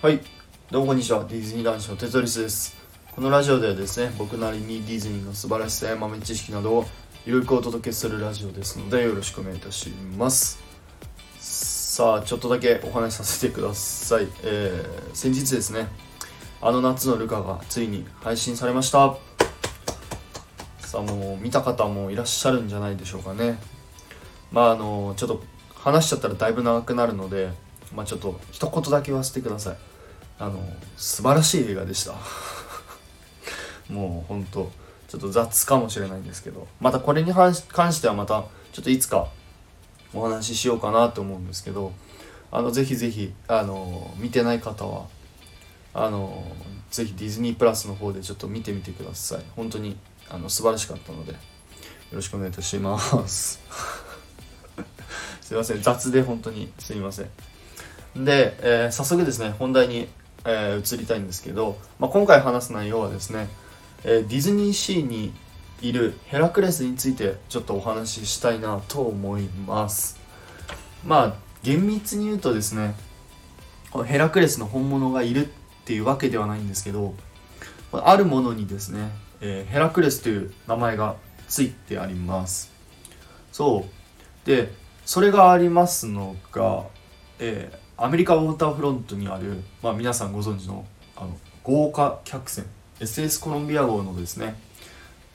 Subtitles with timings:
[0.00, 0.20] はい、
[0.70, 1.24] どうもこんにちは。
[1.24, 2.76] ディズニー男子のテトリスです。
[3.16, 6.84] このラジオではですね、僕なりにディズニーの素晴らしさや豆知識などを
[7.26, 10.62] ゆるくお届けするラジオですので、よろしくお願いいたします。
[11.40, 14.28] さあ、ちょっとだけお話しさせてください。
[14.44, 15.88] えー、先日ですね、
[16.62, 19.16] あの夏のルカがついに配信されました。
[20.78, 23.58] さあ、もう見た方もいらっしゃるんじゃないでしょうかね。
[24.52, 25.42] まあ、あの、ちょっと
[25.74, 27.50] 話しちゃったらだいぶ長くなるので、
[27.94, 29.76] まあ、ちょっと一言だけ言わせてください。
[30.38, 30.62] あの
[30.96, 32.14] 素晴らしい映画でした。
[33.92, 34.70] もうほんと
[35.08, 39.28] ちょっと雑かもしれないんですけどまたこれに関してはまたちょっといつか
[40.12, 41.92] お話ししようかなと思うんですけど
[42.52, 45.06] あのぜひぜひあの見てない方は
[45.94, 46.44] あの
[46.90, 49.42] ぜひディズニープラスの方でちょっと見てみてください。
[49.56, 49.96] 本当に
[50.28, 51.38] あの素晴らしかったのでよ
[52.12, 53.60] ろしくお願いいたします。
[55.40, 55.82] すいません。
[55.82, 57.30] 雑で本当にすいません。
[58.24, 60.08] で、えー早速ですね本題に
[60.44, 63.48] えー移りたいんですけど、まあ、今回話す内容はですね、
[64.04, 65.32] えーディズニーシーに
[65.80, 70.18] いるヘラクレスについてちょっとお話ししたいなと思います。
[71.06, 72.94] まあ厳密に言うとですね
[74.06, 75.50] ヘラクレスの本物がいるっ
[75.84, 77.14] ていうわけではないんですけど
[77.92, 81.16] ああるものにですね、えーヘラクレスという名前が
[81.48, 82.72] ついてあります。
[83.52, 84.46] そう。
[84.46, 84.72] で
[85.04, 86.84] それがありますのが、
[87.38, 92.64] えーアメリカウォーターフロントにある、まあ、皆さんご存知のあの豪華客船
[93.00, 94.54] SS コロンビア号のですね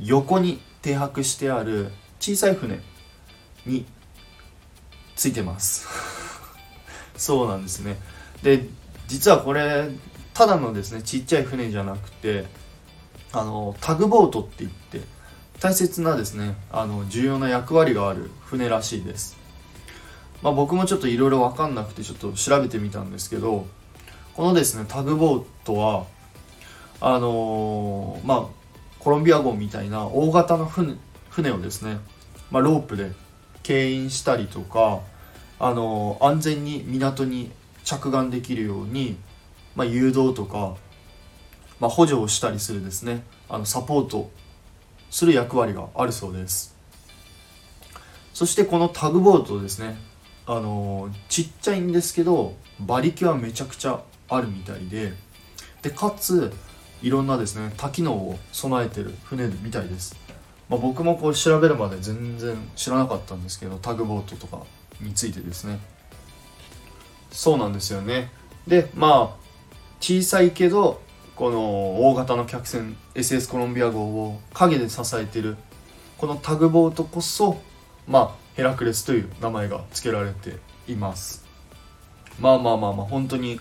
[0.00, 2.80] 横に停泊してある小さい船
[3.64, 3.86] に
[5.14, 5.86] ついてます。
[7.16, 7.96] そうなんですね。
[8.42, 8.66] で
[9.06, 9.88] 実はこれ
[10.34, 12.46] ただのですねちっちゃい船じゃなくて
[13.32, 15.00] あのタグボートって言って
[15.60, 19.36] 大切なですねあの重要な役割がある船らしいです。
[20.42, 23.66] まあ、僕もちょっといろいろ分かんなくてちょっと調べてみたんですけど
[24.34, 26.06] このですねタグボートは
[27.00, 28.58] あのーまあ
[29.00, 30.94] コロンビア号みたいな大型の船
[31.30, 31.98] 船をですね、
[32.50, 33.12] まあ、ロープで
[33.62, 35.00] 牽引したりとか、
[35.58, 37.50] あのー安全に港に
[37.84, 39.16] 着岸できるように、
[39.76, 40.76] まあ、誘導とか、
[41.80, 44.30] まあ、補助をしたりするですねあのサポート
[45.10, 46.76] する役割があるそうです。
[48.34, 49.96] そしてこのタグボートですね
[50.50, 54.00] あのちっちゃいんですけど馬力はめちゃくちゃ
[54.30, 55.12] あるみたいで
[55.82, 56.50] でかつ
[57.02, 60.16] いろんなですね多機能を備えてる船みたいです、
[60.70, 64.62] まあ、僕もこう調べるまで全然知らなかったんですけどタグボートとか
[65.02, 65.78] についてですね。
[67.30, 68.30] そうなんですよね。
[68.66, 69.36] でまあ
[70.00, 71.00] 小さいけど
[71.36, 75.56] この大型の客船 SS コロンビア号を陰で支えてる
[76.16, 77.60] このタグボートこそ
[78.08, 80.56] まあヘラクレスという名前が付けられて
[80.88, 81.44] います。
[82.40, 83.60] まあまあまあまあ本当に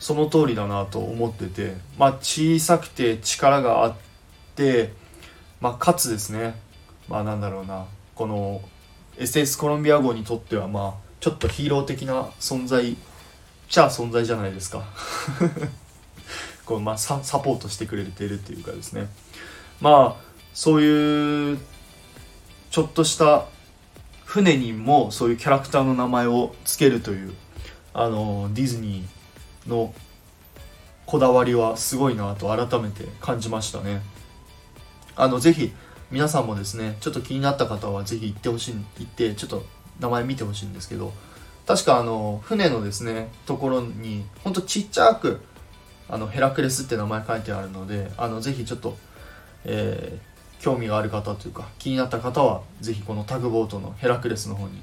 [0.00, 3.94] その通りだなと思っててまあ小さくて力があっ
[4.56, 4.90] て
[5.60, 6.60] まあかつですね
[7.08, 7.86] まあなんだろうな
[8.16, 8.62] この
[9.16, 12.96] SS コロンビア号にとってはまあちょっとヒーロー的な存在
[13.68, 14.82] じゃあ存在じゃないですか。
[16.66, 19.06] こうまあササポートしてくれてるっていうかですね。
[19.80, 21.58] まあそういう
[22.72, 23.46] ちょっとした
[24.36, 27.32] 船にもそういうキャラクターの名前を付けるという
[27.94, 29.94] あのディズニーの
[31.06, 34.02] こだわりはすごいなと改めて感じましたね。
[35.14, 35.72] あのぜひ
[36.10, 39.64] 皆さんもですねちょっと気になった方はぜひ行ってほしい行ってちょっと
[40.00, 41.14] 名前見てほしいんですけど
[41.66, 45.40] 確かあの船のですねところにほんとちっちゃく
[46.10, 48.98] あのヘラクレスって名前書いてあるのであのぜひちょっと、
[49.64, 54.80] えー興味がある方というか気になった方はぜひこのタグボートのヘラクレスの方に、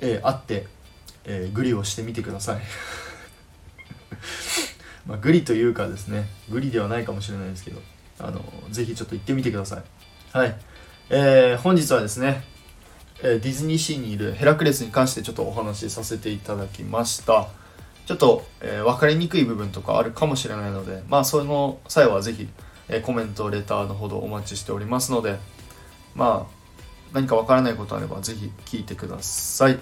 [0.00, 0.66] えー会って、
[1.24, 2.62] えーグリをしてみてください。
[5.06, 7.80] まあグリというかですねグリではないかもしれないですけど
[8.20, 8.40] あの
[8.70, 9.82] ぜひちょっと行ってみてください。
[10.36, 10.56] はい、
[11.10, 12.44] えー本日はですね、
[13.22, 17.48] えディズニーシーにいるヘラクレスに関してちょっとお話しさせていただきました。
[18.06, 22.48] ちょっと、え分かりにくい部分とかあるかもしれないのでまあその際はぜひ
[22.92, 25.38] えコメント、レターのほどお待ちしておりますので、
[26.14, 26.62] まあ、
[27.12, 29.78] 何かわからないことあればぜひ聞いてください。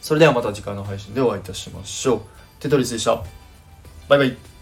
[0.00, 2.20] それではまた次回の配信でお会いいたしましょう。
[2.60, 3.24] テトリスでした。
[4.08, 4.57] バイバイ。